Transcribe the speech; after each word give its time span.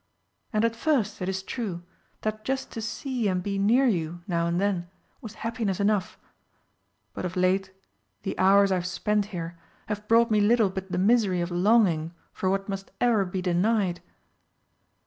And 0.51 0.65
at 0.65 0.75
first, 0.75 1.21
it 1.21 1.29
is 1.29 1.43
true, 1.43 1.83
that 2.21 2.43
just 2.43 2.71
to 2.71 2.81
see 2.81 3.27
and 3.27 3.43
be 3.43 3.59
near 3.59 3.85
you 3.85 4.23
now 4.27 4.47
and 4.47 4.59
then, 4.59 4.89
was 5.21 5.35
happiness 5.45 5.79
enough 5.79 6.17
but 7.13 7.23
of 7.23 7.35
late 7.35 7.71
the 8.23 8.35
hours 8.39 8.71
I 8.71 8.77
have 8.77 8.87
spent 8.87 9.25
here 9.25 9.59
have 9.85 10.07
brought 10.07 10.31
me 10.31 10.41
little 10.41 10.71
but 10.71 10.91
the 10.91 10.97
misery 10.97 11.39
of 11.41 11.51
longing 11.51 12.15
for 12.33 12.49
what 12.49 12.67
must 12.67 12.89
ever 12.99 13.25
be 13.25 13.43
denied!" 13.43 14.01